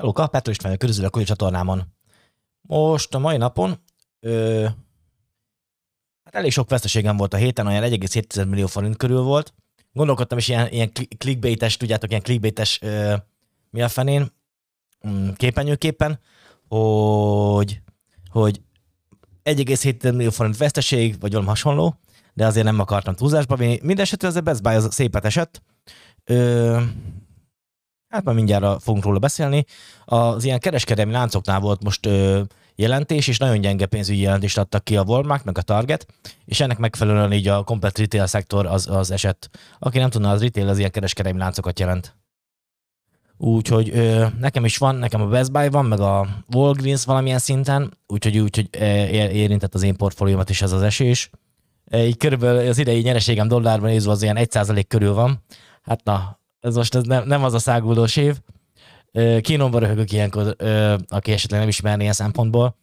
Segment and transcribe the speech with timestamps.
[0.00, 1.84] Hello, Petro István, körülbelül a csatornámon.
[2.60, 3.78] Most a mai napon
[4.20, 4.62] ö,
[6.24, 9.54] hát elég sok veszteségem volt a héten, olyan 1,7 millió forint körül volt.
[9.92, 13.14] Gondolkodtam is ilyen, ilyen clickbaites, tudjátok, ilyen clickbaites ö,
[13.70, 14.32] mi a fenén,
[15.08, 16.20] mm, képenyőképpen,
[16.68, 17.80] hogy,
[18.30, 18.60] hogy
[19.42, 22.00] 1,7 millió forint veszteség, vagy valami hasonló,
[22.34, 23.78] de azért nem akartam túlzásba vinni.
[23.82, 25.62] Mindenesetre az a Best Buy az szépet esett.
[26.24, 26.80] Ö,
[28.10, 29.64] hát már mindjárt fogunk róla beszélni.
[30.04, 32.40] Az ilyen kereskedelmi láncoknál volt most ö,
[32.74, 36.06] jelentés, és nagyon gyenge pénzügyi jelentést adtak ki a Walmart, meg a Target,
[36.44, 39.50] és ennek megfelelően így a komplet retail szektor az, az esett.
[39.78, 42.16] Aki nem tudna, az retail az ilyen kereskedelmi láncokat jelent.
[43.36, 47.98] Úgyhogy ö, nekem is van, nekem a Best Buy van, meg a Walgreens valamilyen szinten,
[48.06, 48.68] úgyhogy, úgyhogy
[49.32, 51.30] érintett az én portfóliómat is ez az esés.
[51.94, 55.42] Így körülbelül az idei nyereségem dollárban nézve az ilyen 1% körül van.
[55.82, 58.40] Hát na, ez most ez nem, nem az a száguldós év.
[59.40, 60.56] Kínomba röhögök ilyenkor,
[61.08, 62.76] aki esetleg nem ismerné ilyen szempontból.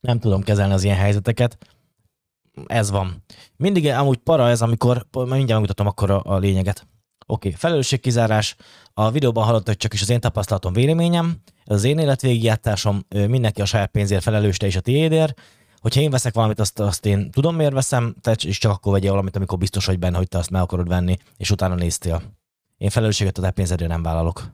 [0.00, 1.58] Nem tudom kezelni az ilyen helyzeteket.
[2.66, 3.24] Ez van.
[3.56, 6.86] Mindig amúgy para ez, amikor, mindjárt megmutatom akkor a, a lényeget.
[7.26, 7.60] Oké, okay.
[7.60, 8.56] felelősségkizárás.
[8.94, 11.36] A videóban hallottak csak is az én tapasztalatom, véleményem.
[11.64, 15.40] Ez az én életvégigjátásom, mindenki a saját pénzért felelős, te is a tiédért.
[15.80, 19.10] Hogyha én veszek valamit, azt, azt én tudom, miért veszem, te is csak akkor vegyél
[19.10, 22.22] valamit, amikor biztos vagy benne, hogy te azt meg akarod venni, és utána néztél.
[22.82, 24.50] Én felelősséget a te pénzedről nem vállalok.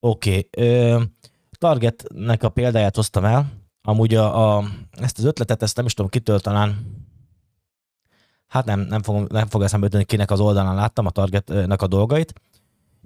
[0.00, 0.48] Oké.
[0.50, 1.02] Okay.
[1.50, 3.52] Targetnek a példáját hoztam el.
[3.82, 7.00] Amúgy a, a, ezt az ötletet, ezt nem is tudom kitől talán
[8.46, 11.86] hát nem, nem, fog, nem fog eszembe jutni, kinek az oldalán láttam a Targetnek a
[11.86, 12.32] dolgait,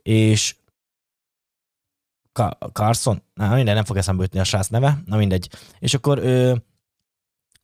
[0.02, 0.56] és
[2.72, 5.50] Carson, na minden, nem fog eszembe jutni a srác neve, na mindegy.
[5.78, 6.64] És akkor ő,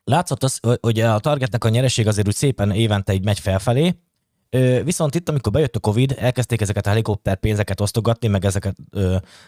[0.04, 3.96] látszott az, hogy a Targetnek a nyereség azért úgy szépen évente így megy felfelé,
[4.84, 8.76] viszont itt, amikor bejött a Covid, elkezdték ezeket a helikopter pénzeket osztogatni, meg ezeket,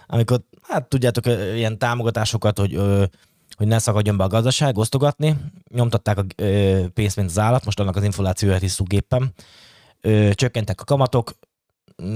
[0.07, 2.81] amikor, hát tudjátok, ilyen támogatásokat, hogy
[3.57, 5.37] hogy ne szakadjon be a gazdaság, osztogatni.
[5.71, 6.25] Nyomtatták a
[6.95, 9.35] pénzt, mint az állat, most annak az inflációját hiszük gépen.
[10.33, 11.33] Csökkentek a kamatok,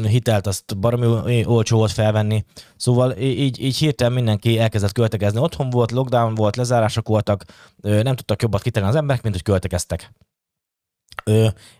[0.03, 2.44] hitelt azt baromi olcsó volt felvenni.
[2.77, 5.41] Szóval így, így hirtelen mindenki elkezdett költekezni.
[5.41, 7.44] Otthon volt, lockdown volt, lezárások voltak,
[7.81, 10.12] nem tudtak jobbat kitenni az emberek, mint hogy költekeztek.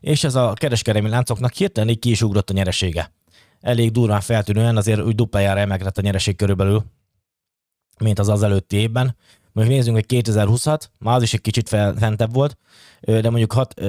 [0.01, 3.13] És ez a kereskedelmi láncoknak hirtelen így ki is ugrott a nyeresége.
[3.61, 6.85] Elég durván feltűnően, azért úgy duplájára emelkedett a nyereség körülbelül,
[7.99, 9.17] mint az az előtti évben.
[9.53, 12.59] Most nézzünk egy 2020-at, már az is egy kicsit fentebb volt,
[13.01, 13.81] de mondjuk 6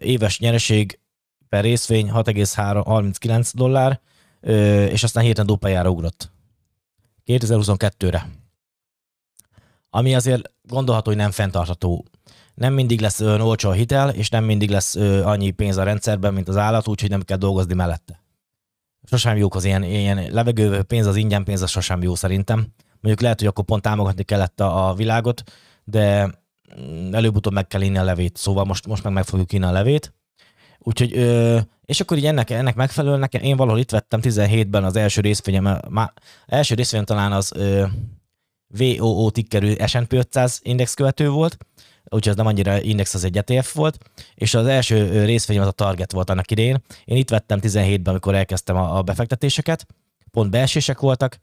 [0.00, 1.00] éves nyereség
[1.48, 4.00] per részvény 6,39 dollár,
[4.90, 6.30] és aztán héten duplájára ugrott.
[7.26, 8.28] 2022-re.
[9.90, 12.04] Ami azért gondolható, hogy nem fenntartható.
[12.58, 16.34] Nem mindig lesz olyan olcsó a hitel, és nem mindig lesz annyi pénz a rendszerben,
[16.34, 18.22] mint az állat, úgyhogy nem kell dolgozni mellette.
[19.04, 22.66] Sosem jók az ilyen, ilyen levegő pénz, az ingyen pénz, az sosem jó szerintem.
[23.00, 25.42] Mondjuk lehet, hogy akkor pont támogatni kellett a, a világot,
[25.84, 26.30] de
[26.80, 29.72] mm, előbb-utóbb meg kell inni a levét, szóval most, most meg meg fogjuk inni a
[29.72, 30.14] levét.
[30.78, 34.96] Úgyhogy, ö, és akkor így ennek, ennek megfelelően nekem, én valahol itt vettem 17-ben az
[34.96, 36.12] első részvényem, már
[36.46, 37.86] első részvényem talán az ö,
[38.78, 41.56] VOO tickerű S&P 500 index követő volt,
[42.08, 43.98] úgyhogy az nem annyira index, az egy ETF volt,
[44.34, 46.82] és az első részvényem az a Target volt annak idején.
[47.04, 49.86] Én itt vettem 17-ben, amikor elkezdtem a befektetéseket,
[50.30, 51.40] pont beesések voltak,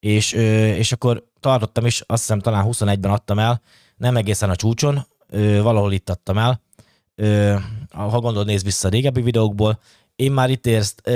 [0.00, 3.60] és, és akkor tartottam is, azt hiszem talán 21-ben adtam el,
[3.96, 5.06] nem egészen a csúcson,
[5.62, 6.62] valahol itt adtam el,
[7.90, 9.78] ha gondolod, nézd vissza a régebbi videókból,
[10.16, 11.08] én már itt, érzt,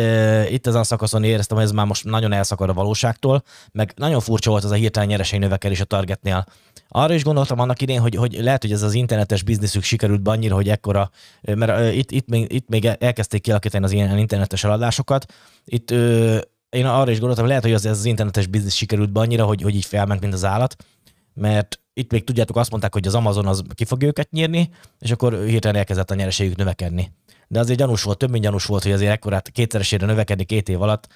[0.48, 3.42] itt ezen a szakaszon éreztem, hogy ez már most nagyon elszakad a valóságtól,
[3.72, 6.47] meg nagyon furcsa volt az a hirtelen nyereség növekedés a Targetnél.
[6.88, 10.31] Arra is gondoltam annak idén, hogy, hogy lehet, hogy ez az internetes bizniszük sikerült be
[10.31, 11.10] annyira, hogy ekkora,
[11.43, 15.32] mert itt, itt, még, itt még elkezdték kialakítani az ilyen internetes eladásokat.
[15.65, 15.91] Itt
[16.71, 19.44] én arra is gondoltam, hogy lehet, hogy az, ez az internetes biznisz sikerült be annyira,
[19.44, 20.77] hogy, hogy így felment, mint az állat,
[21.34, 25.10] mert itt még tudjátok, azt mondták, hogy az Amazon az ki fog őket nyírni, és
[25.10, 27.13] akkor hirtelen elkezdett a nyereségük növekedni.
[27.48, 30.83] De azért gyanús volt, több mint gyanús volt, hogy azért ekkorát kétszeresére növekedni két év
[30.83, 31.09] alatt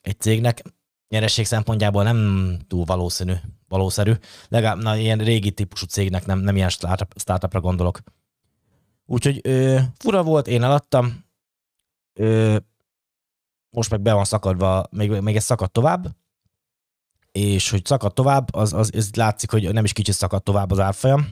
[0.00, 0.62] egy cégnek
[1.08, 3.34] nyereség szempontjából nem túl valószínű,
[3.68, 4.12] valószerű.
[4.48, 6.68] Legalább na, ilyen régi típusú cégnek nem, nem ilyen
[7.16, 8.00] startupra gondolok.
[9.06, 11.24] Úgyhogy ö, fura volt, én eladtam,
[12.12, 12.56] ö,
[13.70, 16.16] most meg be van szakadva, még, még ez szakad tovább,
[17.32, 20.78] és hogy szakad tovább, az, az, az látszik, hogy nem is kicsit szakad tovább az
[20.78, 21.28] árfolyam.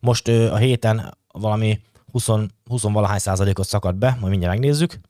[0.00, 1.80] Most ö, a héten valami
[2.12, 2.26] 20,
[2.64, 5.00] 20 valahány százalékot szakad be, majd mindjárt megnézzük,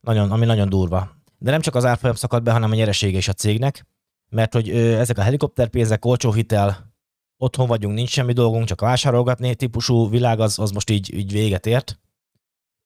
[0.00, 1.17] nagyon, ami nagyon durva.
[1.38, 3.86] De nem csak az árfolyam szakad be, hanem a nyeresége is a cégnek,
[4.28, 6.92] mert hogy ezek a helikopterpénzek, olcsó hitel,
[7.36, 11.66] otthon vagyunk, nincs semmi dolgunk, csak vásárolgatni típusú világ, az, az most így, így véget
[11.66, 11.98] ért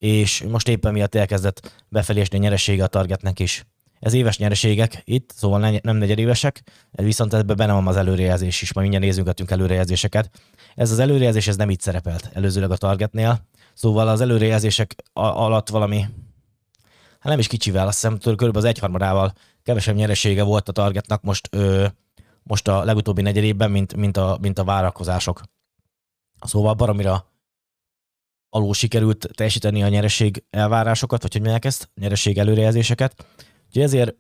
[0.03, 3.67] és most éppen miatt elkezdett befelé esni a nyeressége a targetnek is.
[4.01, 8.89] Ez éves nyereségek itt, szóval nem negyedévesek, viszont ebben benne van az előrejelzés is, majd
[8.89, 10.31] mindjárt nézünk előrejelzéseket.
[10.75, 16.07] Ez az előrejelzés ez nem így szerepelt előzőleg a targetnél, szóval az előrejelzések alatt valami,
[17.23, 19.33] hát nem is kicsivel, azt hiszem körülbelül az egyharmadával
[19.63, 21.87] kevesebb nyeresége volt a targetnak most, ö,
[22.43, 25.43] most a legutóbbi negyedében, mint, mint, a, mint a várakozások.
[26.41, 27.27] Szóval baromira
[28.49, 33.27] alul sikerült teljesíteni a nyereség elvárásokat, vagy hogy mondják ezt, nyereség előrejelzéseket.
[33.67, 34.15] Úgyhogy ezért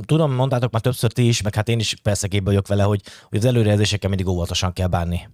[0.00, 3.02] tudom, mondtátok már többször ti is, meg hát én is persze képbe vagyok vele, hogy,
[3.28, 5.28] hogy az előrejelzésekkel mindig óvatosan kell bánni.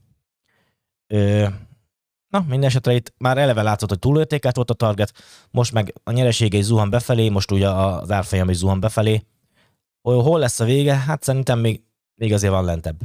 [1.06, 1.46] Ö,
[2.36, 5.12] na, minden esetre itt már eleve látszott, hogy túlértékelt volt a target,
[5.50, 9.22] most meg a nyeresége is zuhan befelé, most ugye az árfolyam is zuhan befelé.
[10.02, 10.94] Hol lesz a vége?
[10.94, 11.82] Hát szerintem még,
[12.14, 13.00] még azért van lentebb.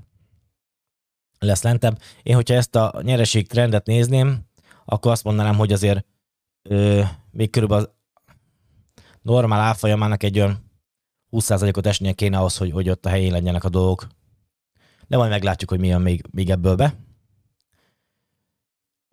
[1.39, 1.99] Lesz lentebb.
[2.23, 4.39] Én, hogyha ezt a nyereség trendet nézném,
[4.85, 6.05] akkor azt mondanám, hogy azért
[6.69, 7.01] ö,
[7.31, 7.93] még körülbelül
[9.21, 10.71] normál árfolyamának egy olyan
[11.31, 14.07] 20%-ot esnie kéne ahhoz, hogy, hogy ott a helyén legyenek a dolgok.
[15.07, 16.95] De majd meglátjuk, hogy mi jön még, még ebből be.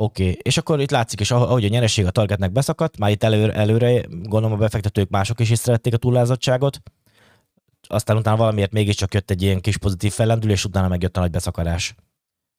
[0.01, 0.39] Oké, okay.
[0.43, 4.05] és akkor itt látszik is, ahogy a nyereség a targetnek beszakadt, már itt előre, előre
[4.09, 6.81] gondolom a befektetők mások is szerették a túlázottságot,
[7.89, 11.95] aztán utána valamiért mégiscsak jött egy ilyen kis pozitív fellendülés, utána megjött a nagy beszakadás.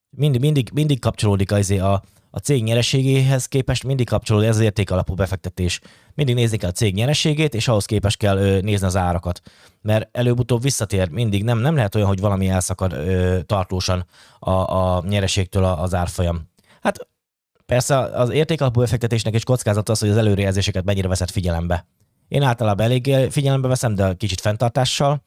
[0.09, 5.13] Mindig, mindig, mindig kapcsolódik az a, a cég nyereségéhez képest mindig kapcsolódik ez az értékalapú
[5.13, 5.80] befektetés.
[6.13, 9.41] Mindig nézni kell a cég nyereségét, és ahhoz képest kell ö, nézni az árakat.
[9.81, 11.44] Mert előbb-utóbb visszatér mindig.
[11.44, 14.06] Nem, nem lehet olyan, hogy valami elszakad ö, tartósan
[14.39, 16.47] a, a nyereségtől az árfolyam.
[16.81, 17.07] Hát
[17.69, 21.86] persze az értékalapú befektetésnek is kockázat az, hogy az előrejelzéseket mennyire veszed figyelembe.
[22.27, 25.24] Én általában elég figyelembe veszem, de kicsit fenntartással.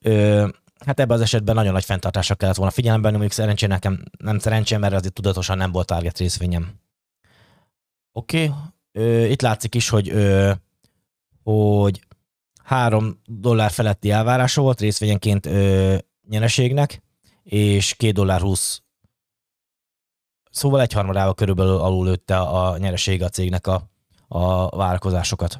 [0.00, 0.48] Ö,
[0.86, 4.80] Hát ebben az esetben nagyon nagy fenntartásra kellett volna figyelembe mondjuk szerencsén nekem nem szerencsém,
[4.80, 6.74] mert azért tudatosan nem volt target részvényem.
[8.12, 8.52] Oké,
[8.92, 9.30] okay.
[9.30, 10.52] itt látszik is, hogy, ö,
[11.42, 12.00] hogy
[12.64, 15.96] 3 dollár feletti elvárása volt részvényenként ö,
[16.28, 17.02] nyereségnek,
[17.42, 18.82] és 2 dollár 20
[20.50, 23.90] Szóval egyharmadával körülbelül alul lőtte a nyereség a cégnek a,
[24.28, 25.58] a várakozásokat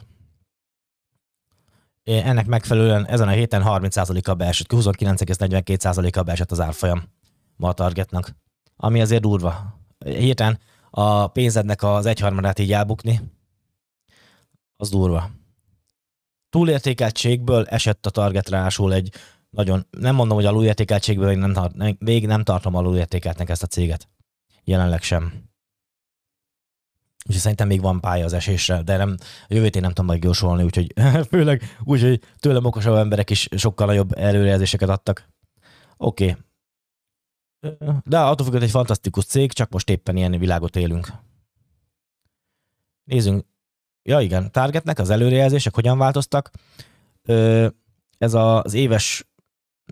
[2.19, 7.03] ennek megfelelően ezen a héten 30%-kal beesett, 29,42%-kal beesett az árfolyam
[7.57, 8.37] ma a targetnak,
[8.77, 9.79] ami azért durva.
[10.05, 10.59] Héten
[10.91, 13.21] a pénzednek az egyharmadát így elbukni,
[14.77, 15.31] az durva.
[16.49, 19.13] Túlértékeltségből esett a target rásul egy
[19.51, 24.09] nagyon, nem mondom, hogy alulértékeltségből, még nem, tart, még nem tartom alulértékeltnek ezt a céget.
[24.71, 25.33] Jelenleg sem.
[27.29, 29.17] És szerintem még van pálya az esésre, de nem,
[29.49, 30.95] a jövőt én nem tudom majd jósolni, úgyhogy
[31.31, 35.29] főleg úgy, hogy tőlem okosabb emberek is sokkal nagyobb előrejelzéseket adtak.
[35.97, 36.37] Oké.
[37.61, 37.87] Okay.
[38.05, 41.13] De attól függően egy fantasztikus cég, csak most éppen ilyen világot élünk.
[43.05, 43.45] Nézzünk.
[44.03, 46.51] Ja igen, Targetnek az előrejelzések hogyan változtak.
[48.19, 49.29] Ez az éves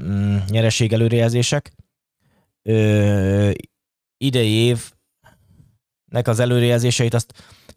[0.00, 1.72] mm, nyereség előrejelzések.
[4.18, 4.92] Idei év
[6.04, 7.32] nek az előrejelzéseit azt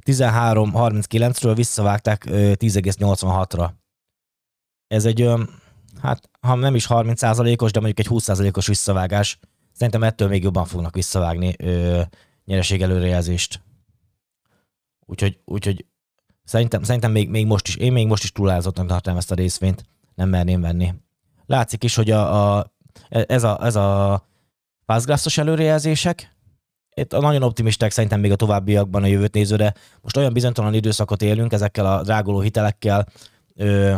[0.06, 3.70] 13.39-ről visszavágták 10,86-ra.
[4.88, 5.62] Ez egy olyan,
[6.02, 9.40] hát ha nem is 30%-os, de mondjuk egy 20%-os visszavágás.
[9.74, 12.02] Szerintem ettől még jobban fognak visszavágni ö,
[12.46, 13.62] nyereség előrejelzést.
[15.06, 15.86] Úgyhogy, úgyhogy
[16.44, 19.84] szerintem, szerintem még, még most is, én még most is túlázottan tartom ezt a részvényt,
[20.16, 20.94] nem merném venni.
[21.46, 22.74] Látszik is, hogy a, a,
[23.10, 24.24] ez a, ez a
[24.92, 26.36] fastgraphs előrejelzések,
[26.96, 31.22] itt nagyon optimisták szerintem még a továbbiakban a jövőt néző, de most olyan bizonytalan időszakot
[31.22, 33.08] élünk ezekkel a dráguló hitelekkel,
[33.56, 33.96] ö,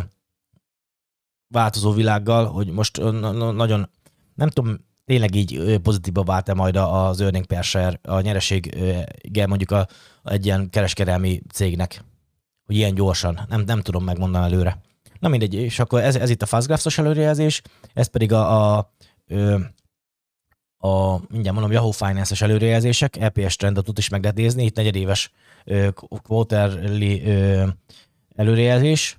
[1.48, 3.00] változó világgal, hogy most
[3.52, 3.90] nagyon,
[4.34, 9.86] nem tudom, tényleg így pozitívba vált-e majd az earning per share, a nyeresége mondjuk a,
[10.24, 12.04] egy ilyen kereskedelmi cégnek,
[12.66, 14.80] hogy ilyen gyorsan, nem, nem tudom megmondani előre.
[15.20, 17.62] Na mindegy, és akkor ez, ez itt a fastgraphs előrejelzés,
[17.94, 18.92] ez pedig a, a
[19.26, 19.58] ö,
[20.84, 25.30] a, mindjárt mondom, Yahoo Finance-es előrejelzések, EPS trendet is meg lehet nézni, itt negyedéves
[26.22, 27.22] quarterly
[28.34, 29.18] előrejelzés,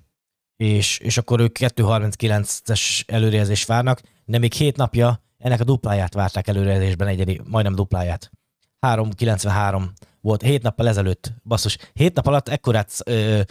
[0.58, 6.48] és, és akkor ők 2.39-es előrejelzés várnak, de még hét napja ennek a dupláját várták
[6.48, 8.32] előrejelzésben, egyedi, majdnem dupláját.
[8.88, 9.84] 3.93
[10.22, 13.42] volt hét nappal ezelőtt, basszus, hét nap alatt ekkorát ö,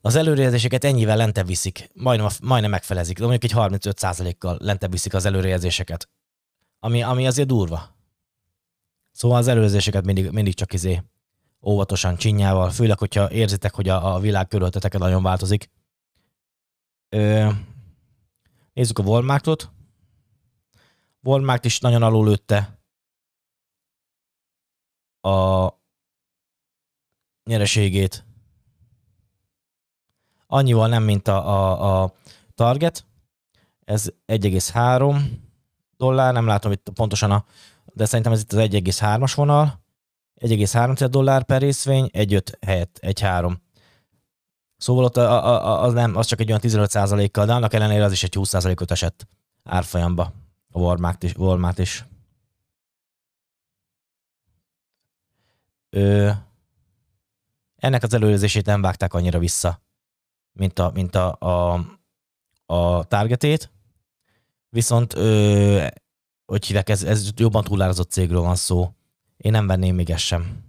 [0.00, 5.24] az előrejelzéseket ennyivel lentebb viszik, majdnem, majdnem megfelezik, de mondjuk egy 35%-kal lentebb viszik az
[5.24, 6.08] előrejelzéseket
[6.78, 7.96] ami, ami azért durva.
[9.10, 11.02] Szóval az előzéseket mindig, mindig csak izé
[11.62, 15.70] óvatosan, csinyával, főleg, hogyha érzitek, hogy a, a világ körülöttetek nagyon változik.
[17.08, 17.50] Ö,
[18.72, 19.70] nézzük a Walmartot.
[21.22, 22.78] Walmart is nagyon alulőtte
[25.20, 25.68] a
[27.44, 28.24] nyereségét.
[30.46, 32.14] annyival nem, mint a, a, a
[32.54, 33.06] Target,
[33.84, 35.45] ez 1,3
[35.96, 37.44] dollár, nem látom itt pontosan a,
[37.84, 39.84] de szerintem ez itt az 1,3-as vonal,
[40.40, 43.56] 1,3 dollár per részvény, 1,5 helyett 1,3.
[44.76, 48.12] Szóval ott a, a, az, nem, az csak egy olyan 15%-kal, de annak ellenére az
[48.12, 49.26] is egy 20%-ot esett
[49.64, 50.32] árfolyamba
[50.70, 51.34] a Walmart is.
[51.36, 52.04] Walmart is.
[55.90, 56.30] Ö,
[57.76, 59.80] ennek az előzését nem vágták annyira vissza,
[60.52, 61.80] mint a, mint a, a,
[62.66, 63.70] a targetét,
[64.76, 65.86] viszont ö,
[66.46, 68.90] hogy hívják, ez, ez jobban túlárazott cégről van szó.
[69.36, 70.64] Én nem venném még ezt sem.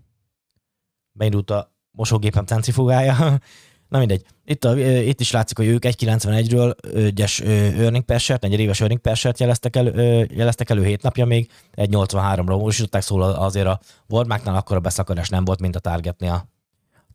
[1.12, 3.16] Beindult a mosógépem centrifugája.
[3.90, 4.26] Na mindegy.
[4.46, 9.02] Itt, a, itt is látszik, hogy ők 1.91-ről ügyes earning per share, egy éves earning
[9.02, 14.56] per share jeleztek elő, jeleztek elő 7 napja még, 1.83-ra módosították, szóval azért a Walmartnál
[14.56, 16.50] akkor a beszakadás nem volt, mint a Targetnél.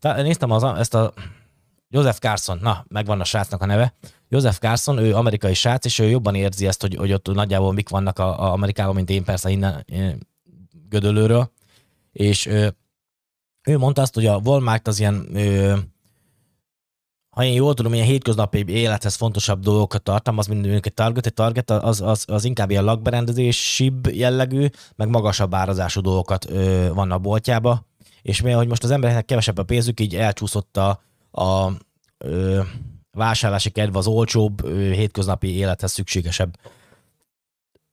[0.01, 1.13] Néztem az, ezt a
[1.93, 3.93] Joseph Carson, na, megvan a srácnak a neve.
[4.29, 7.89] Joseph Carson, ő amerikai srác, és ő jobban érzi ezt, hogy, hogy ott nagyjából mik
[7.89, 9.85] vannak a, a Amerikában, mint én persze innen
[10.89, 11.51] Gödöllőről.
[12.11, 12.75] És ő,
[13.63, 15.77] ő mondta azt, hogy a Walmart az ilyen, ő,
[17.29, 21.25] ha én jól tudom, ilyen hétköznapi élethez fontosabb dolgokat tartalmaz, mint egy Target.
[21.25, 27.11] Egy Target az, az, az inkább ilyen lakberendezésibb jellegű, meg magasabb árazású dolgokat ö, van
[27.11, 27.85] a boltjába.
[28.21, 31.01] És mivel, hogy most az embereknek kevesebb a pénzük, így elcsúszott a,
[31.33, 31.71] a
[32.17, 32.61] ö,
[33.11, 36.59] vásárlási kedve az olcsóbb, ö, hétköznapi élethez szükségesebb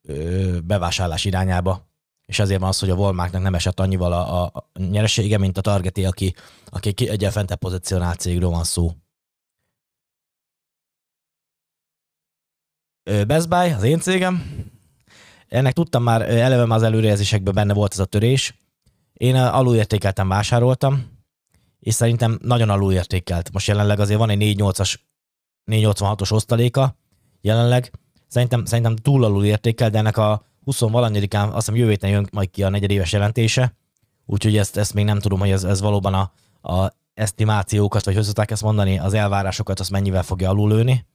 [0.02, 1.88] ö, bevásárlás irányába.
[2.26, 5.61] És ezért van az, hogy a Walmartnak nem esett annyival a, a nyeresége, mint a
[5.61, 6.35] Targeté, aki,
[6.66, 8.92] aki egy fentebb pozícionált cégről van szó.
[13.02, 14.64] Best Buy, az én cégem.
[15.49, 18.54] Ennek tudtam már, eleve már az előrejelzésekben benne volt ez a törés.
[19.12, 21.20] Én alulértékeltem vásároltam,
[21.81, 23.53] és szerintem nagyon alulértékelt.
[23.53, 24.95] Most jelenleg azért van egy 4.8-as,
[25.71, 26.97] 486-os osztaléka,
[27.41, 27.93] jelenleg.
[28.27, 32.29] Szerintem, szerintem túl alul értékel, de ennek a 20 valanyadikán, azt hiszem jövő héten jön
[32.33, 33.75] majd ki a negyedéves jelentése,
[34.27, 36.33] úgyhogy ezt, ezt még nem tudom, hogy ez, ez valóban a,
[36.73, 41.07] a esztimációkat, vagy hogy ezt mondani, az elvárásokat, azt mennyivel fogja alulőni.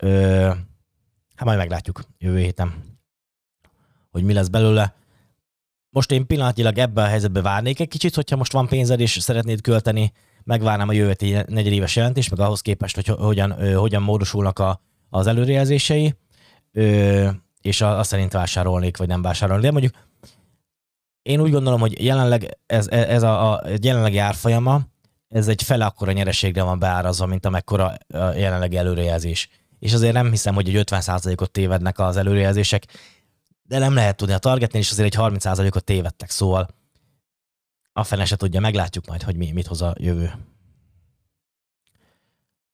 [0.00, 0.46] Ö,
[1.34, 2.74] hát majd meglátjuk jövő héten,
[4.10, 4.94] hogy mi lesz belőle.
[5.94, 9.60] Most én pillanatilag ebben a helyzetben várnék egy kicsit, hogyha most van pénzed és szeretnéd
[9.60, 10.12] költeni,
[10.44, 14.80] megvárnám a jövő negyedéves jelentést, meg ahhoz képest, hogy hogyan, hogyan módosulnak a,
[15.10, 16.14] az előrejelzései,
[17.60, 19.64] és azt szerint vásárolnék, vagy nem vásárolnék.
[19.64, 19.94] De mondjuk
[21.22, 24.80] én úgy gondolom, hogy jelenleg ez, ez a, a jelenlegi árfolyama,
[25.28, 29.48] ez egy fele akkora nyereségre van beárazva, mint amekkora a jelenlegi előrejelzés.
[29.78, 32.86] És azért nem hiszem, hogy egy 50%-ot tévednek az előrejelzések
[33.72, 34.34] de nem lehet tudni.
[34.34, 36.68] A targetnél is azért egy 30%-ot tévedtek, szóval
[37.92, 40.32] a fene se tudja, meglátjuk majd, hogy mi, mit hoz a jövő.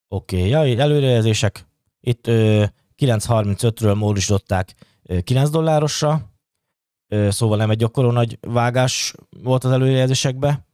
[0.09, 1.67] Oké, okay, ja, előrejelzések.
[2.01, 4.75] Itt 9.35-ről módosították
[5.25, 6.31] 9 dollárosra,
[7.09, 10.67] ö, szóval nem egy gyakorló nagy vágás volt az előrejelzésekbe.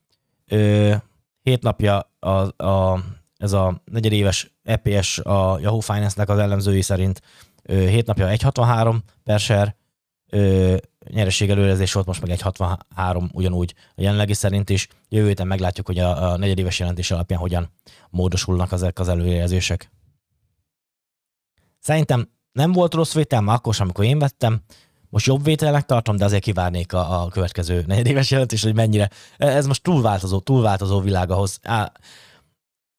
[0.46, 0.94] Ö,
[1.42, 3.02] hét napja a, a,
[3.36, 7.22] ez a negyedéves EPS a Yahoo Finance-nek az ellenzői szerint
[7.62, 9.76] ö, hét napja 1.63 per share,
[10.30, 10.76] ö,
[11.10, 14.88] nyereség előrezés volt, most meg egy 63 ugyanúgy a jelenlegi szerint is.
[15.08, 17.70] Jövő héten meglátjuk, hogy a, a negyedéves jelentés alapján hogyan
[18.10, 19.90] módosulnak ezek az előrejelzések.
[21.78, 24.62] Szerintem nem volt rossz vétel, már akkor sem, amikor én vettem.
[25.10, 29.10] Most jobb vételnek tartom, de azért kivárnék a, a következő negyedéves jelentés, hogy mennyire.
[29.36, 31.58] Ez most túlváltozó, túlváltozó világ ahhoz.
[31.62, 31.92] Á,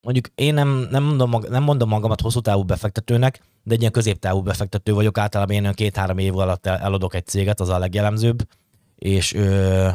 [0.06, 4.42] mondjuk én nem, nem, mondom, nem mondom magamat hosszú távú befektetőnek, de egy ilyen középtávú
[4.42, 8.48] befektető vagyok, általában én két-három év alatt eladok egy céget, az a legjellemzőbb,
[8.96, 9.90] és, ö,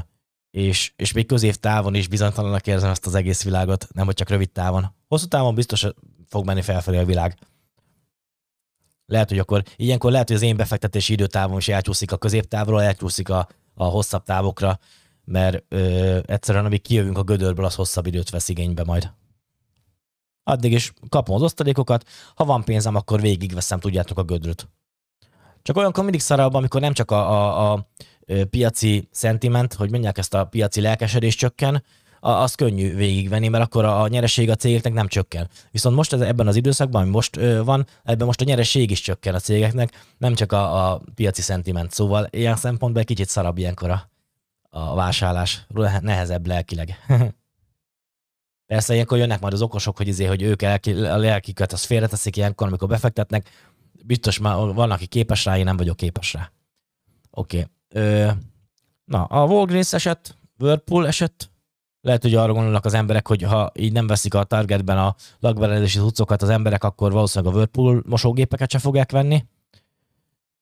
[0.50, 4.50] és, és még középtávon is bizonytalanak érzem ezt az egész világot, nem hogy csak rövid
[4.50, 4.94] távon.
[5.08, 5.86] Hosszú távon biztos
[6.28, 7.38] fog menni felfelé a világ.
[9.06, 13.28] Lehet, hogy akkor ilyenkor lehet, hogy az én befektetési időtávon is elcsúszik a középtávról, elcsúszik
[13.28, 14.78] a, a hosszabb távokra,
[15.24, 19.10] mert ö, egyszerűen amíg kijövünk a gödörből, az hosszabb időt vesz igénybe majd
[20.50, 22.04] addig is kapom az osztalékokat,
[22.34, 24.68] ha van pénzem, akkor végigveszem, tudjátok, a gödröt.
[25.62, 27.88] Csak olyankor mindig szarabb, amikor nem csak a, a, a
[28.50, 31.82] piaci szentiment, hogy mondják ezt a piaci lelkesedés csökken,
[32.20, 35.48] az könnyű végigvenni, mert akkor a nyereség a cégeknek nem csökken.
[35.70, 39.34] Viszont most ez, ebben az időszakban, ami most van, ebben most a nyereség is csökken
[39.34, 41.92] a cégeknek, nem csak a, a piaci szentiment.
[41.92, 44.08] Szóval ilyen szempontból egy kicsit szarabb ilyenkor a,
[44.70, 45.66] a vásárlás,
[46.00, 46.98] nehezebb lelkileg.
[48.70, 52.36] Persze ilyenkor jönnek majd az okosok, hogy, izé, hogy ők elki, a lelkiket azt félreteszik
[52.36, 53.48] ilyenkor, amikor befektetnek.
[54.04, 56.52] Biztos már van, aki képes rá, én nem vagyok képes rá.
[57.30, 57.66] Oké.
[57.88, 58.26] Okay.
[59.04, 61.50] Na, a Walgreens esett, Whirlpool esett,
[62.00, 65.98] lehet, hogy arra gondolnak az emberek, hogy ha így nem veszik a targetben a lakberendezési
[65.98, 69.44] cuccokat az emberek, akkor valószínűleg a Whirlpool mosógépeket se fogják venni.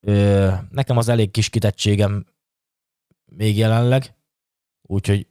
[0.00, 2.26] Ö, nekem az elég kis kitettségem
[3.24, 4.14] még jelenleg,
[4.82, 5.26] úgyhogy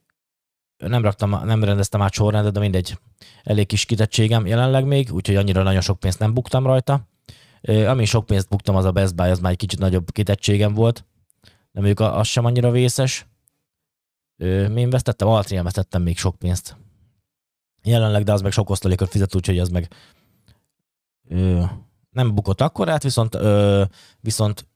[0.77, 2.99] nem raktam, nem rendeztem át sorrendet, de mindegy,
[3.43, 7.07] elég kis kitettségem jelenleg még, úgyhogy annyira nagyon sok pénzt nem buktam rajta.
[7.61, 11.05] Ami sok pénzt buktam, az a Best Buy, az már egy kicsit nagyobb kitettségem volt,
[11.71, 13.25] de mondjuk az sem annyira vészes.
[14.75, 16.77] Én vesztettem, Altrián vesztettem még sok pénzt.
[17.83, 19.87] Jelenleg, de az meg sok osztalékot fizet, úgyhogy az meg
[22.09, 23.37] nem bukott akkorát, viszont,
[24.19, 24.67] viszont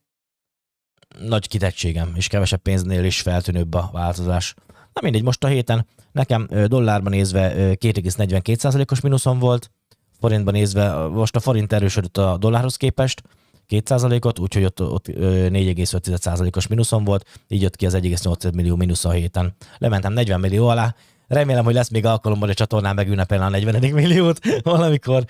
[1.20, 4.53] nagy kitettségem, és kevesebb pénznél is feltűnőbb a változás.
[4.93, 9.71] Na mindegy, most a héten nekem dollárban nézve 2,42%-os mínuszom volt,
[10.19, 13.21] forintban nézve most a forint erősödött a dollárhoz képest,
[13.69, 19.12] 2%-ot, úgyhogy ott, ott 4,5%-os mínuszom volt, így jött ki az 1,8 millió mínusz a
[19.12, 19.55] héten.
[19.77, 20.95] Lementem 40 millió alá,
[21.27, 23.93] remélem, hogy lesz még alkalom, hogy a csatornán megünnepelni a 40.
[23.93, 25.25] milliót valamikor.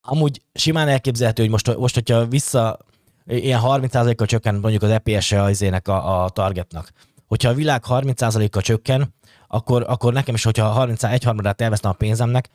[0.00, 2.78] Amúgy simán elképzelhető, hogy most, most hogyha vissza
[3.26, 6.92] ilyen 30%-kal csökken mondjuk az EPS-e a, a targetnak.
[7.30, 9.14] Hogyha a világ 30%-kal csökken,
[9.48, 12.48] akkor, akkor nekem is, hogyha 31 harmadát elvesztem a pénzemnek,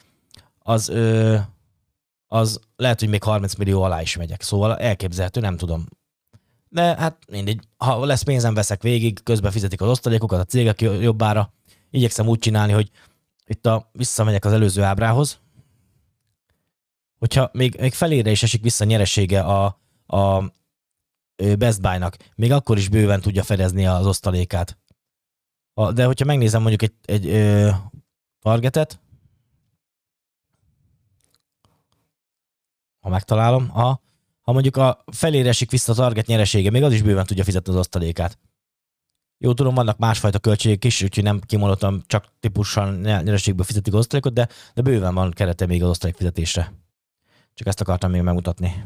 [0.60, 1.38] az, ö,
[2.28, 4.42] az lehet, hogy még 30 millió alá is megyek.
[4.42, 5.86] Szóval elképzelhető, nem tudom.
[6.70, 11.54] De hát mindegy, ha lesz pénzem, veszek végig, közben fizetik az osztalékokat a cégek jobbára.
[11.90, 12.90] Igyekszem úgy csinálni, hogy
[13.46, 15.40] itt a, visszamegyek az előző ábrához,
[17.20, 20.44] hogyha még, még felére is esik vissza nyeresége a, a
[21.36, 24.78] Best Buy-nak, még akkor is bőven tudja fedezni az osztalékát.
[25.94, 27.70] De hogyha megnézem mondjuk egy, egy ö,
[28.40, 29.00] targetet,
[33.00, 34.02] ha megtalálom, ha,
[34.42, 37.74] ha mondjuk a felére esik vissza a target nyeresége, még az is bőven tudja fizetni
[37.74, 38.40] az osztalékát.
[39.38, 44.34] Jó, tudom, vannak másfajta költségek is, úgyhogy nem kimondottam, csak típusan nyereségből fizetik az osztalékot,
[44.34, 46.74] de, de bőven van kerete még az osztalék fizetésre.
[47.54, 48.84] Csak ezt akartam még megmutatni.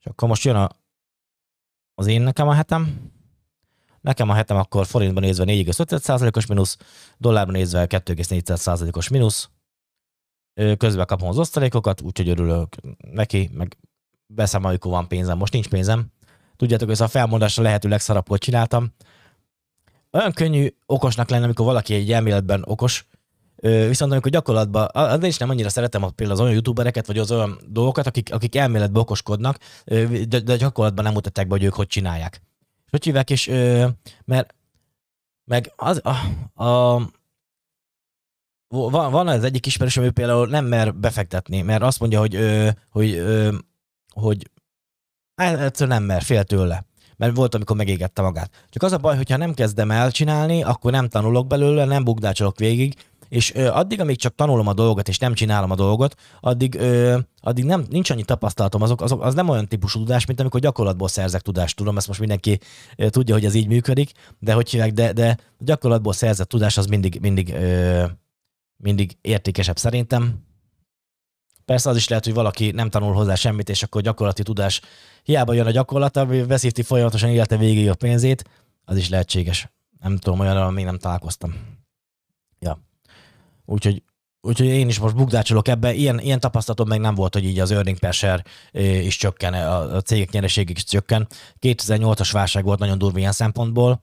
[0.00, 0.68] És akkor most jön a,
[1.94, 3.10] az én nekem a hetem.
[4.00, 6.76] Nekem a hetem akkor forintban nézve 4,5%-os mínusz,
[7.18, 9.50] dollárban nézve 2,4%-os mínusz.
[10.76, 12.76] Közben kapom az osztalékokat, úgyhogy örülök
[13.10, 13.76] neki, meg
[14.26, 15.38] veszem, amikor van pénzem.
[15.38, 16.12] Most nincs pénzem.
[16.56, 18.92] Tudjátok, hogy ez a felmondásra lehető legszarabbul csináltam.
[20.10, 23.06] Olyan könnyű okosnak lenni, amikor valaki egy elméletben okos,
[23.60, 27.58] Viszont amikor gyakorlatban, azért is nem annyira szeretem például az olyan youtubereket, vagy az olyan
[27.68, 29.58] dolgokat, akik, akik elméletben okoskodnak,
[30.28, 32.42] de, de gyakorlatban nem mutatják be, hogy ők hogy csinálják.
[32.84, 33.46] És hogy hívják, és
[34.24, 34.54] mert
[35.44, 36.14] meg az, a,
[36.64, 37.02] a,
[38.68, 42.34] van, van az egyik ismerősöm, ő például nem mer befektetni, mert azt mondja, hogy,
[42.90, 43.60] hogy, hogy,
[44.12, 44.50] hogy
[45.34, 46.88] hát egyszerűen nem mer, fél tőle
[47.20, 48.66] mert volt, amikor megégette magát.
[48.68, 52.58] Csak az a baj, hogyha nem kezdem el csinálni, akkor nem tanulok belőle, nem bukdácsolok
[52.58, 52.94] végig,
[53.30, 57.18] és ö, addig, amíg csak tanulom a dolgot, és nem csinálom a dolgot, addig, ö,
[57.40, 61.08] addig nem, nincs annyi tapasztalatom, azok, azok, az nem olyan típusú tudás, mint amikor gyakorlatból
[61.08, 61.76] szerzek tudást.
[61.76, 62.58] Tudom, ezt most mindenki
[62.96, 66.86] ö, tudja, hogy ez így működik, de hogy hívják, de, de gyakorlatból szerzett tudás az
[66.86, 68.04] mindig, mindig, ö,
[68.76, 70.48] mindig értékesebb szerintem.
[71.64, 74.80] Persze az is lehet, hogy valaki nem tanul hozzá semmit, és akkor gyakorlati tudás
[75.22, 78.44] hiába jön a gyakorlat, ami veszíti folyamatosan élete végéig a pénzét,
[78.84, 79.68] az is lehetséges.
[80.00, 81.54] Nem tudom, olyan, még nem találkoztam.
[82.58, 82.78] Ja.
[83.70, 84.02] Úgyhogy
[84.42, 85.94] Úgyhogy én is most bukdácsolok ebbe.
[85.94, 88.42] Ilyen, ilyen tapasztalatom meg nem volt, hogy így az earning per share
[89.02, 91.26] is csökken, a cégek nyereségek is csökken.
[91.60, 94.02] 2008-as válság volt nagyon durva ilyen szempontból.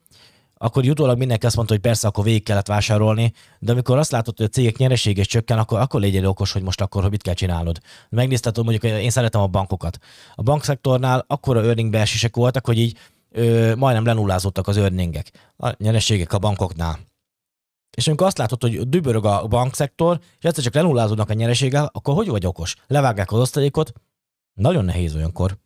[0.58, 4.38] Akkor jutólag mindenki azt mondta, hogy persze, akkor végig kellett vásárolni, de amikor azt látod,
[4.38, 7.21] hogy a cégek nyeresége is csökken, akkor, akkor legyél okos, hogy most akkor hogy mit
[7.21, 7.80] kell csinálnod.
[8.10, 9.97] Megnézted, hogy mondjuk én szeretem a bankokat.
[10.36, 12.97] A bankszektornál akkora earning beesések voltak, hogy így
[13.32, 15.32] ö, majdnem lenullázottak az earningek.
[15.58, 16.99] A nyereségek a bankoknál
[17.91, 22.15] és amikor azt látod, hogy dübörög a bankszektor, és egyszer csak lenullázódnak a nyereséggel, akkor
[22.15, 22.76] hogy vagy okos?
[22.88, 23.93] Levágják az osztalékot?
[24.54, 25.58] Nagyon nehéz olyankor.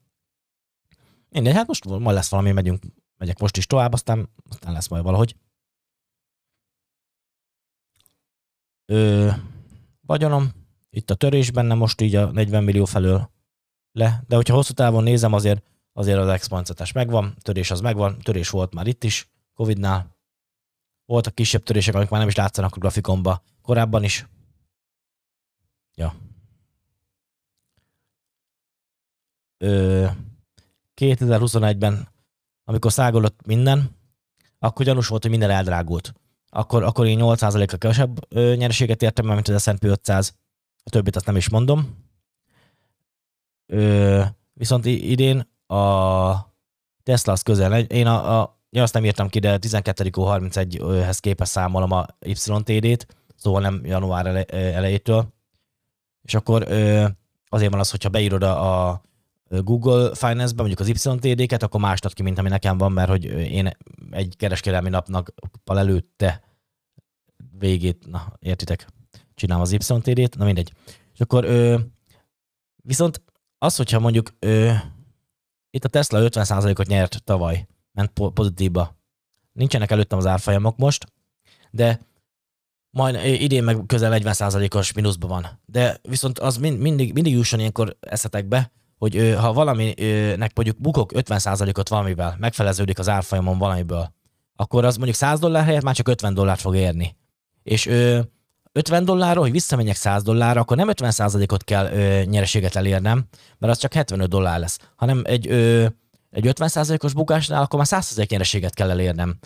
[1.29, 2.83] Mindegy, hát most majd lesz valami, megyünk,
[3.17, 5.35] megyek most is tovább, aztán, aztán lesz majd valahogy.
[8.85, 9.29] Ö,
[10.01, 10.51] vagyonom,
[10.89, 13.31] itt a törés benne most így a 40 millió felől
[13.91, 18.49] le, de hogyha hosszú távon nézem, azért, azért az exponenciatás megvan, törés az megvan, törés
[18.49, 20.17] volt már itt is, Covid-nál,
[21.11, 23.43] voltak kisebb törések, amik már nem is látszanak a grafikonba.
[23.61, 24.27] Korábban is.
[25.95, 26.15] Ja.
[29.57, 30.07] Ö,
[30.95, 32.07] 2021-ben,
[32.63, 33.95] amikor szágolott minden,
[34.59, 36.13] akkor gyanús volt, hogy minden eldrágult.
[36.49, 40.35] Akkor, akkor én 8%-a kevesebb ö, nyereséget értem mint az S&P 500.
[40.83, 42.09] A többit azt nem is mondom.
[43.65, 46.53] Ö, viszont idén a
[47.03, 47.79] Tesla az közel.
[47.79, 53.61] Én a, a ja, azt nem írtam ki, de 12.31-hez képest számolom a YTD-t, szóval
[53.61, 55.33] nem január elejétől.
[56.21, 56.63] És akkor
[57.49, 59.01] azért van az, hogyha beírod a
[59.49, 63.25] Google Finance-be mondjuk az YTD-ket, akkor más ad ki, mint ami nekem van, mert hogy
[63.25, 63.69] én
[64.11, 65.33] egy kereskedelmi napnak
[65.65, 66.43] előtte
[67.57, 68.87] végét, na értitek,
[69.33, 70.73] csinálom az YTD-t, na mindegy.
[71.13, 71.47] És akkor
[72.83, 73.21] viszont
[73.57, 74.37] az, hogyha mondjuk
[75.69, 78.95] itt a Tesla 50%-ot nyert tavaly, ment pozitívba.
[79.53, 81.05] Nincsenek előttem az árfolyamok most,
[81.71, 81.99] de
[82.89, 85.59] majd idén meg közel 40%-os mínuszban van.
[85.65, 91.89] De viszont az mind, mindig, mindig jusson ilyenkor eszetekbe, hogy ha valaminek mondjuk bukok 50%-ot
[91.89, 94.13] valamivel, megfeleződik az árfolyamon valamiből,
[94.55, 97.15] akkor az mondjuk 100 dollár helyett már csak 50 dollárt fog érni.
[97.63, 98.19] És ö,
[98.71, 101.89] 50 dollárról, hogy visszamenjek 100 dollárra, akkor nem 50%-ot kell
[102.23, 103.25] nyereséget elérnem,
[103.57, 105.47] mert az csak 75 dollár lesz, hanem egy,
[106.31, 109.37] egy 50%-os bukásnál akkor már 100% nyereséget kell elérnem.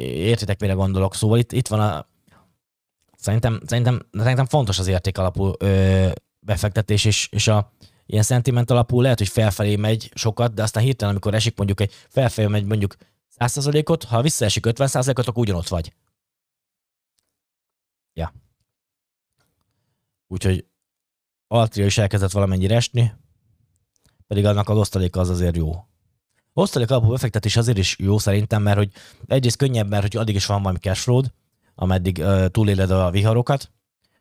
[0.00, 1.14] Értitek, mire gondolok?
[1.14, 2.06] Szóval itt, itt van a...
[3.16, 7.72] Szerintem, szerintem, szerintem fontos az érték alapú ö, befektetés, és, és a
[8.06, 11.92] ilyen szentiment alapú lehet, hogy felfelé megy sokat, de aztán hirtelen, amikor esik mondjuk egy
[12.08, 12.96] felfelé megy mondjuk
[13.38, 15.94] 100%-ot, ha visszaesik 50%-ot, akkor ugyanott vagy.
[18.12, 18.34] Ja.
[20.26, 20.66] Úgyhogy
[21.46, 23.14] Altria is elkezdett valamennyire esni,
[24.26, 25.86] pedig annak az osztaléka az azért jó.
[26.54, 28.90] Osztalék alapú befektetés azért is jó szerintem, mert hogy
[29.26, 31.22] egyrészt könnyebb, mert hogy addig is van valami cashflow
[31.74, 33.70] ameddig uh, túléled a viharokat.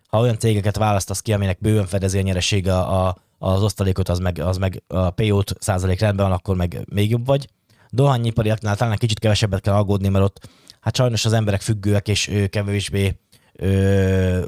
[0.07, 4.39] Ha olyan cégeket választasz ki, aminek bőven fedezi a nyeresége a, az osztalékot, az meg,
[4.39, 7.47] az meg a payout százalék rendben van, akkor meg még jobb vagy.
[7.89, 12.47] Dohányipariaknál talán kicsit kevesebbet kell aggódni, mert ott hát sajnos az emberek függőek, és ő
[12.47, 13.19] kevésbé
[13.53, 14.45] ö,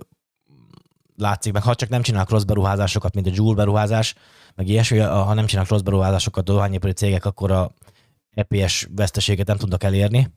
[1.18, 4.16] látszik meg, ha csak nem csinálnak rossz beruházásokat, mint a Joule beruházás,
[4.56, 7.72] meg ilyesmi, ha nem csinálnak rossz beruházásokat dohányipari cégek, akkor a
[8.32, 10.34] EPS veszteséget nem tudnak elérni.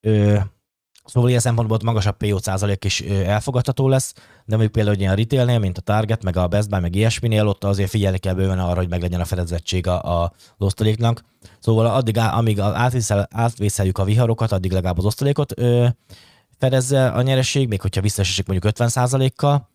[0.00, 0.38] Ö,
[1.04, 4.12] Szóval ilyen szempontból ott magasabb PO százalék is elfogadható lesz,
[4.44, 7.48] de mondjuk például ilyen a retailnél, mint a Target, meg a Best Buy, meg ilyesminél,
[7.48, 11.24] ott azért figyelni kell bőven arra, hogy meglegyen a fedezettség a, a osztaléknak.
[11.60, 15.86] Szóval addig, amíg átvészel, átvészeljük a viharokat, addig legalább az osztalékot ö,
[16.58, 19.68] fedezze a nyereség, még hogyha visszaesik mondjuk 50 százalékkal,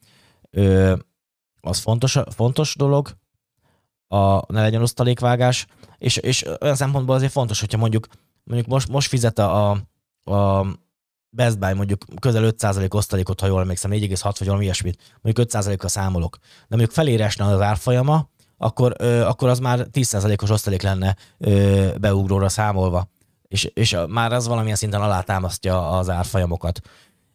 [1.61, 3.17] az fontos, fontos dolog,
[4.07, 5.65] a, ne legyen osztalékvágás,
[5.97, 8.07] és, és olyan szempontból azért fontos, hogyha mondjuk,
[8.43, 9.69] mondjuk most, most fizet a,
[10.23, 10.65] a
[11.29, 15.89] Best Buy mondjuk közel 5% osztalékot, ha jól emlékszem, 4,6 vagy valami ilyesmit, mondjuk 5%-kal
[15.89, 21.15] számolok, de mondjuk felére esne az árfolyama, akkor, ö, akkor az már 10%-os osztalék lenne
[21.37, 23.09] ö, beugróra számolva,
[23.47, 26.79] és, és már az valamilyen szinten alátámasztja az árfolyamokat.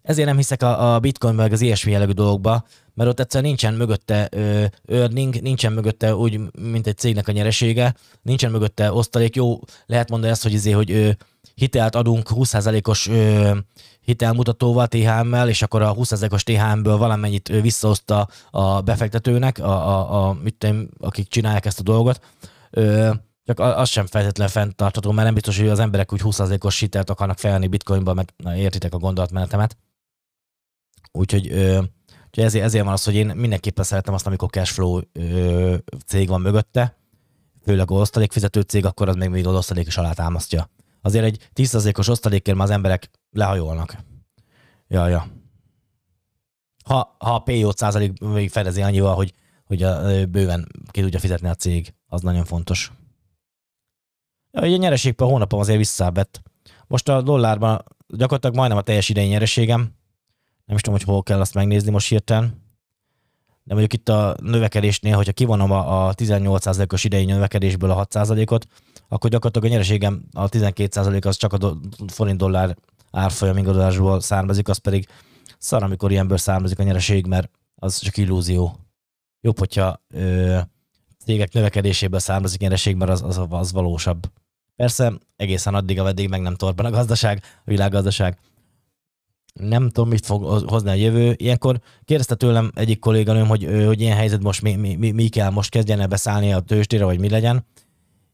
[0.03, 3.75] Ezért nem hiszek a, a bitcoin meg az ilyesmi jellegű dolgokba, mert ott egyszerűen nincsen
[3.75, 9.37] mögötte ö, earning, nincsen mögötte úgy, mint egy cégnek a nyeresége, nincsen mögötte osztalék.
[9.37, 11.11] Jó, lehet mondani ezt, hogy, izé, hogy ö,
[11.55, 13.57] hitelt adunk 20%-os ö,
[14.01, 20.55] hitelmutatóval, THM-mel, és akkor a 20%-os THM-ből valamennyit visszaoszta a befektetőnek, a, a, a, mit
[20.55, 22.21] tudom, akik csinálják ezt a dolgot.
[22.71, 23.11] Ö,
[23.45, 27.39] csak az sem feltétlenül fenntartható, mert nem biztos, hogy az emberek úgy 20%-os hitelt akarnak
[27.39, 29.77] felvenni bitcoinba, mert na, értitek a gondolatmenetemet.
[31.13, 31.83] Úgyhogy, ö,
[32.33, 36.41] úgyhogy ezért, ezért van az, hogy én mindenképpen szeretem azt, amikor cashflow ö, cég van
[36.41, 36.97] mögötte,
[37.65, 40.71] főleg a osztalékfizető cég, akkor az még még az osztalék is alátámasztja.
[41.03, 43.97] Azért egy 10%-os osztalékért már az emberek lehajolnak.
[44.89, 45.27] Ja, ja.
[46.85, 49.33] Ha, ha a PO százalék még fedezi annyival, hogy,
[49.65, 52.93] hogy a, bőven ki tudja fizetni a cég, az nagyon fontos.
[54.51, 56.43] Ja, a nyereség per hónapom azért visszaábbett.
[56.87, 60.01] Most a dollárban gyakorlatilag majdnem a teljes idei nyereségem.
[60.73, 62.63] Nem is tudom, hogy hol kell azt megnézni most hirtelen.
[63.63, 68.67] De mondjuk itt a növekedésnél, hogyha kivonom a, a 18%-os idei növekedésből a 6%-ot,
[69.09, 71.73] akkor gyakorlatilag a nyereségem a 12% az csak a do,
[72.07, 72.77] forint dollár
[73.11, 75.09] árfolyam ingadozásból származik, az pedig
[75.59, 78.77] szar, amikor ilyenből származik a nyereség, mert az csak illúzió.
[79.41, 80.59] Jobb, hogyha ö,
[81.25, 84.31] cégek növekedéséből származik nyereség, mert az, az, az valósabb.
[84.77, 88.39] Persze egészen addig, ameddig meg nem torban a gazdaság, a világgazdaság.
[89.53, 91.35] Nem tudom, mit fog hozni a jövő.
[91.37, 95.71] Ilyenkor kérdezte tőlem egyik kolléganőm, hogy, hogy ilyen helyzet most mi, mi, mi, kell, most
[95.71, 97.67] kezdjen el beszállni a tőzsdére, vagy mi legyen.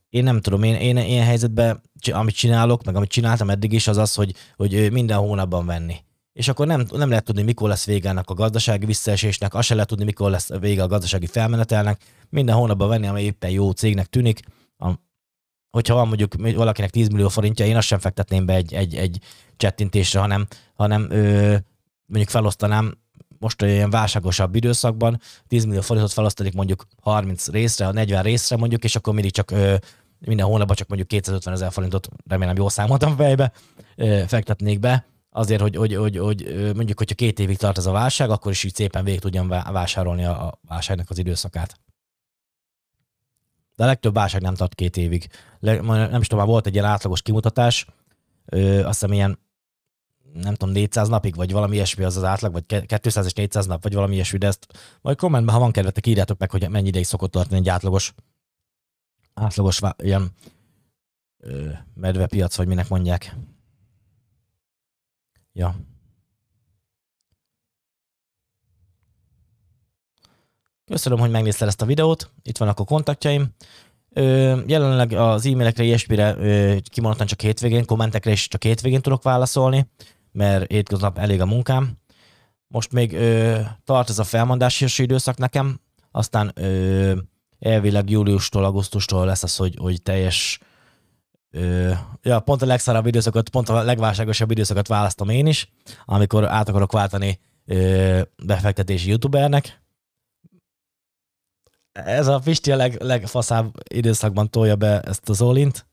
[0.08, 3.96] Én nem tudom, én, én ilyen helyzetben, amit csinálok, meg amit csináltam eddig is, az
[3.96, 5.96] az, hogy, hogy minden hónapban venni.
[6.32, 9.74] És akkor nem, nem lehet tudni, mikor lesz vége ennek a gazdasági visszaesésnek, azt se
[9.74, 12.02] lehet tudni, mikor lesz vége a gazdasági felmenetelnek.
[12.28, 14.40] Minden hónapban venni, ami éppen jó cégnek tűnik,
[15.70, 19.18] hogyha van mondjuk valakinek 10 millió forintja, én azt sem fektetném be egy, egy, egy
[19.58, 21.56] csettintésre, hanem, hanem ö,
[22.06, 22.98] mondjuk felosztanám
[23.38, 28.96] most olyan válságosabb időszakban 10 millió forintot felosztanik mondjuk 30 részre, 40 részre mondjuk, és
[28.96, 29.76] akkor mindig csak ö,
[30.18, 33.52] minden hónapban csak mondjuk 250 ezer forintot, remélem jól számoltam fejbe,
[34.26, 38.30] fektetnék be, azért, hogy, hogy, hogy, hogy mondjuk, hogyha két évig tart ez a válság,
[38.30, 41.80] akkor is így szépen végig tudjam vásárolni a válságnak az időszakát.
[43.76, 45.28] De a legtöbb válság nem tart két évig.
[45.60, 47.86] Nem is tudom, volt egy ilyen átlagos kimutatás,
[48.50, 49.38] azt hiszem ilyen
[50.32, 53.82] nem tudom, 400 napig, vagy valami ilyesmi az az átlag, vagy 200 és 400 nap,
[53.82, 54.66] vagy valami ilyesmi, de ezt
[55.00, 58.14] majd kommentben, ha van kedvetek, írjátok meg, hogy mennyi ideig szokott tartani egy átlagos,
[59.34, 60.30] átlagos ilyen
[61.38, 63.36] ö, medvepiac, vagy minek mondják.
[65.52, 65.76] Ja.
[70.84, 72.30] Köszönöm, hogy megnézted ezt a videót.
[72.42, 73.54] Itt vannak a kontaktjaim.
[74.10, 76.34] Ö, jelenleg az e-mailekre, ilyesmire
[76.82, 79.86] kimondottan csak hétvégén, kommentekre is csak hétvégén tudok válaszolni
[80.32, 81.98] mert hétköznap elég a munkám.
[82.66, 87.16] Most még ö, tart ez a felmondási időszak nekem, aztán ö,
[87.58, 90.58] elvileg júliustól, augusztustól lesz az, hogy, hogy teljes
[91.50, 95.72] Ö, ja, pont a legszárabb időszakot, pont a legválságosabb időszakot választom én is,
[96.04, 99.82] amikor át akarok váltani ö, befektetési youtubernek.
[101.92, 105.86] Ez a Pisti a leg, legfaszább időszakban tolja be ezt az olint.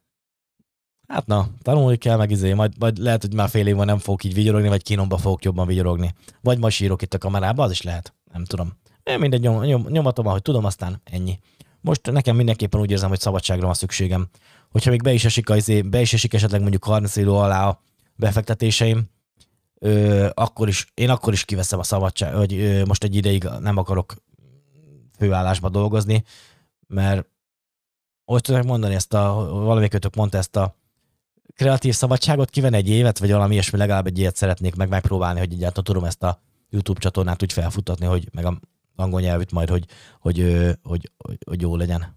[1.08, 3.98] Hát na, tanulni kell, meg izé, majd, majd lehet, hogy már fél év van nem
[3.98, 6.16] fogok így vigyorogni, vagy kínomba fogok jobban vigyorogni.
[6.42, 8.74] Vagy majd sírok itt a kamerába, az is lehet, nem tudom.
[9.04, 11.40] Én mindegy, nyom, nyom, nyomatom, ahogy tudom, aztán ennyi.
[11.82, 14.28] Most nekem mindenképpen úgy érzem, hogy szabadságra van szükségem.
[14.72, 17.82] Hogyha még be is esik, izé, be is esik esetleg mondjuk 30 kiló alá a
[18.16, 19.10] befektetéseim,
[19.80, 23.78] ö, akkor is, én akkor is kiveszem a szabadság, hogy ö, most egy ideig nem
[23.78, 24.16] akarok
[25.18, 26.24] főállásba dolgozni,
[26.88, 27.28] mert
[28.26, 30.76] hogy tudok mondani ezt a, valamelyikőtök mondta ezt a
[31.56, 35.54] kreatív szabadságot kivenni egy évet, vagy valami ilyesmi, legalább egy ilyet szeretnék meg megpróbálni, hogy
[35.54, 38.60] egyáltalán tudom ezt a YouTube csatornát úgy felfutatni, hogy meg a
[38.96, 39.86] angol nyelvűt majd, hogy,
[40.20, 42.16] hogy, hogy, hogy, hogy, hogy jó legyen.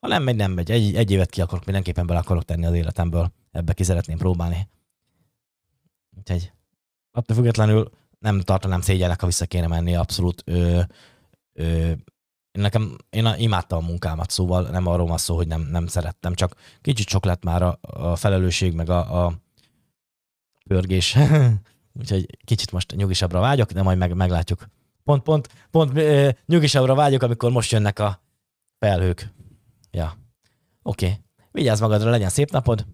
[0.00, 0.70] Ha nem megy, nem megy.
[0.70, 3.32] Egy, egy évet ki akarok, mindenképpen bele akarok tenni az életemből.
[3.50, 4.68] Ebbe ki szeretném próbálni.
[6.18, 6.52] Úgyhogy
[7.10, 10.80] attól függetlenül nem tartanám szégyennek, ha vissza kéne menni abszolút ö,
[11.52, 11.92] ö,
[12.56, 16.54] nekem, én imádtam a munkámat, szóval nem arról van szó, hogy nem, nem szerettem, csak
[16.80, 19.32] kicsit sok lett már a, a felelősség, meg a, a
[20.68, 21.16] pörgés.
[21.98, 24.66] Úgyhogy kicsit most nyugisabbra vágyok, de majd meg, meglátjuk.
[25.04, 26.00] Pont, pont, pont
[26.46, 28.22] nyugisabbra vágyok, amikor most jönnek a
[28.78, 29.32] felhők.
[29.90, 30.16] Ja.
[30.82, 31.06] Oké.
[31.06, 31.18] Okay.
[31.50, 32.86] Vigyázz magadra, legyen szép napod.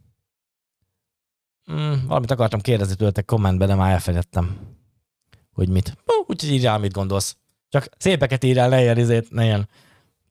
[1.72, 4.59] Mm, valamit akartam kérdezni tőletek kommentben, de már elfelejtettem.
[5.53, 5.96] Hogy mit.
[6.27, 7.37] Úgyhogy írjál, mit gondolsz.
[7.72, 9.68] Csak szépeket írjál, ne ilyen izét, ne ilyen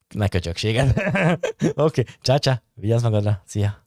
[0.10, 0.88] ne köcsökséget.
[1.60, 2.06] Oké, okay.
[2.22, 3.86] csá, csá, vigyázz magadra, szia!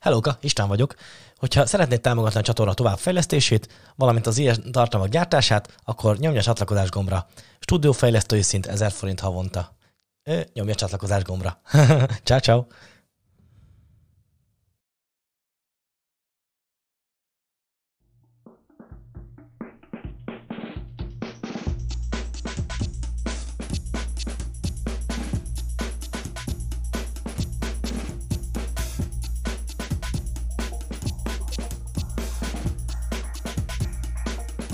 [0.00, 0.94] Hellóka, István vagyok.
[1.36, 6.90] Hogyha szeretnéd támogatni a csatorna továbbfejlesztését, valamint az ilyen tartalmak gyártását, akkor nyomj a csatlakozás
[6.90, 7.26] gombra.
[7.60, 9.76] Stúdiófejlesztői szint 1000 forint havonta.
[10.52, 11.60] Nyomj a csatlakozás gombra.
[12.24, 12.64] Ciao, ciao.